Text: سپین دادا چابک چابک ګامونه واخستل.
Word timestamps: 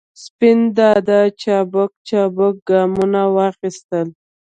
سپین 0.23 0.59
دادا 0.77 1.19
چابک 1.41 1.91
چابک 2.07 2.55
ګامونه 2.67 3.21
واخستل. 3.35 4.07